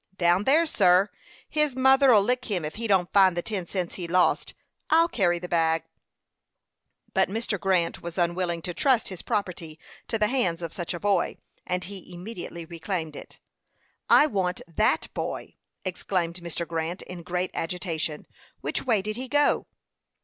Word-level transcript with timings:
"Down 0.17 0.45
there, 0.45 0.65
sir. 0.65 1.11
His 1.47 1.75
mother'll 1.75 2.23
lick 2.23 2.45
him 2.45 2.65
if 2.65 2.77
he 2.77 2.87
don't 2.87 3.13
find 3.13 3.37
the 3.37 3.43
ten 3.43 3.67
cents 3.67 3.93
he 3.93 4.07
lost. 4.07 4.55
I'll 4.89 5.07
carry 5.07 5.37
the 5.37 5.47
bag." 5.47 5.83
But 7.13 7.29
Mr. 7.29 7.59
Grant 7.59 8.01
was 8.01 8.17
unwilling 8.17 8.63
to 8.63 8.73
trust 8.73 9.09
his 9.09 9.21
property 9.21 9.77
to 10.07 10.17
the 10.17 10.25
hands 10.25 10.63
of 10.63 10.73
such 10.73 10.95
a 10.95 10.99
boy, 10.99 11.37
and 11.67 11.83
he 11.83 12.11
immediately 12.11 12.65
reclaimed 12.65 13.15
it. 13.15 13.37
"I 14.09 14.25
want 14.25 14.61
that 14.67 15.07
boy!" 15.13 15.57
exclaimed 15.85 16.37
Mr. 16.37 16.67
Grant, 16.67 17.03
in 17.03 17.21
great 17.21 17.51
agitation. 17.53 18.25
"Which 18.61 18.83
way 18.83 19.03
did 19.03 19.17
he 19.17 19.27
go?" 19.27 19.67